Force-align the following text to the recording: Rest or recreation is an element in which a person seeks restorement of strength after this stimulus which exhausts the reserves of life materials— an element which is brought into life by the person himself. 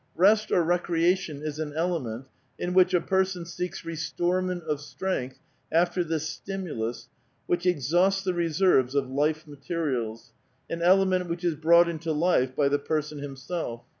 Rest 0.15 0.51
or 0.51 0.63
recreation 0.63 1.43
is 1.43 1.59
an 1.59 1.73
element 1.75 2.25
in 2.57 2.73
which 2.73 2.91
a 2.95 2.99
person 2.99 3.45
seeks 3.45 3.85
restorement 3.85 4.63
of 4.63 4.81
strength 4.81 5.37
after 5.71 6.03
this 6.03 6.27
stimulus 6.27 7.07
which 7.45 7.67
exhausts 7.67 8.23
the 8.23 8.33
reserves 8.33 8.95
of 8.95 9.11
life 9.11 9.45
materials— 9.45 10.33
an 10.71 10.81
element 10.81 11.29
which 11.29 11.43
is 11.43 11.53
brought 11.53 11.87
into 11.87 12.11
life 12.13 12.55
by 12.55 12.67
the 12.67 12.79
person 12.79 13.19
himself. 13.19 13.83